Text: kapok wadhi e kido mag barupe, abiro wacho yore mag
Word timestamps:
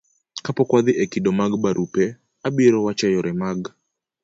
kapok 0.45 0.69
wadhi 0.73 0.93
e 1.03 1.05
kido 1.11 1.31
mag 1.39 1.51
barupe, 1.63 2.03
abiro 2.47 2.77
wacho 2.85 3.07
yore 3.13 3.33
mag 3.41 3.59